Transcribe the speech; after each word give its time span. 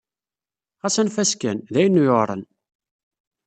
Ɣas 0.81 0.95
anef-as 1.01 1.31
kan! 1.41 1.57
D 1.73 1.75
ayen 1.79 1.99
yuɛren. 2.03 2.43